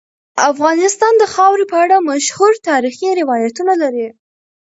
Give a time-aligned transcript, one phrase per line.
[0.51, 4.07] افغانستان د خاوره په اړه مشهور تاریخی روایتونه لري.